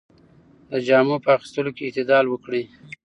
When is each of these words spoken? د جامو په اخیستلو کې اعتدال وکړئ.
د 0.71 0.73
جامو 0.87 1.15
په 1.23 1.29
اخیستلو 1.37 1.71
کې 1.75 1.83
اعتدال 1.85 2.25
وکړئ. 2.29 2.63